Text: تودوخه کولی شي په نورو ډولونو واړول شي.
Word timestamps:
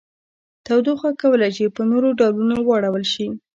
تودوخه 0.65 1.09
کولی 1.21 1.51
شي 1.57 1.65
په 1.75 1.81
نورو 1.91 2.09
ډولونو 2.19 2.55
واړول 2.67 3.03
شي. 3.13 3.27